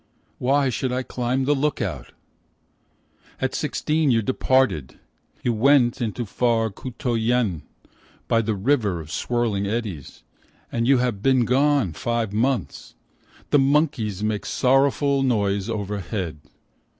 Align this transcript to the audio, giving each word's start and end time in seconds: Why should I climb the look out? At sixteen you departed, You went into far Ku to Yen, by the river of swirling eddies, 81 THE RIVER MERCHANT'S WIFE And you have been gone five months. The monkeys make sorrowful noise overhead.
Why 0.39 0.69
should 0.69 0.91
I 0.91 1.03
climb 1.03 1.45
the 1.45 1.53
look 1.53 1.79
out? 1.79 2.11
At 3.39 3.53
sixteen 3.53 4.09
you 4.09 4.23
departed, 4.23 4.97
You 5.43 5.53
went 5.53 6.01
into 6.01 6.25
far 6.25 6.71
Ku 6.71 6.89
to 6.97 7.15
Yen, 7.15 7.61
by 8.27 8.41
the 8.41 8.55
river 8.55 8.99
of 8.99 9.11
swirling 9.11 9.67
eddies, 9.67 9.83
81 9.83 9.83
THE 9.83 9.87
RIVER 9.93 10.01
MERCHANT'S 10.01 10.53
WIFE 10.55 10.67
And 10.79 10.87
you 10.87 10.97
have 10.97 11.21
been 11.21 11.45
gone 11.45 11.93
five 11.93 12.33
months. 12.33 12.95
The 13.51 13.59
monkeys 13.59 14.23
make 14.23 14.47
sorrowful 14.47 15.21
noise 15.21 15.69
overhead. 15.69 16.39